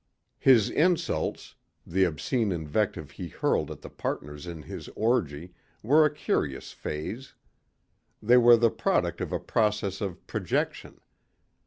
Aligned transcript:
His 0.39 0.71
insults, 0.71 1.53
the 1.85 2.05
obscene 2.05 2.51
invective 2.51 3.11
he 3.11 3.27
hurled 3.27 3.69
at 3.69 3.81
the 3.83 3.89
partners 3.91 4.47
in 4.47 4.63
his 4.63 4.89
orgy, 4.95 5.53
were 5.83 6.05
a 6.05 6.11
curious 6.11 6.71
phase. 6.71 7.35
They 8.19 8.37
were 8.37 8.57
the 8.57 8.71
product 8.71 9.21
of 9.21 9.31
a 9.31 9.39
process 9.39 10.01
of 10.01 10.25
projection. 10.25 11.01